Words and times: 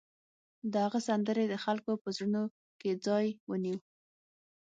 د 0.71 0.73
هغه 0.85 0.99
سندرې 1.07 1.45
د 1.49 1.55
خلکو 1.63 1.91
په 2.03 2.07
زړونو 2.15 2.43
کې 2.79 2.91
ځای 3.05 3.25
ونیو 3.49 3.77